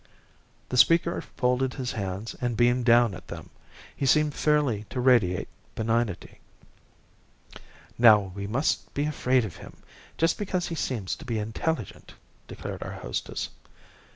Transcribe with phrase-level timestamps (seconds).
[0.69, 3.51] The speaker folded his hands and beamed down at them;
[3.95, 6.39] he seemed fairly to radiate benignity.
[7.99, 9.77] "Now we mustn't be afraid of him,
[10.17, 12.15] just because he seems to be intelligent,"
[12.47, 13.49] declared our hostess.